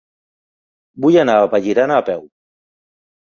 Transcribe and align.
Vull 1.03 1.17
anar 1.23 1.35
a 1.41 1.51
Vallirana 1.53 1.99
a 2.01 2.05
peu. 2.07 2.23